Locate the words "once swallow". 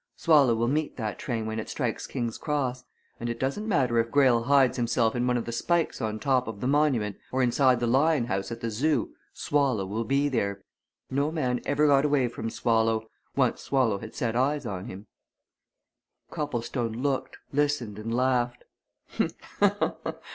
13.35-13.99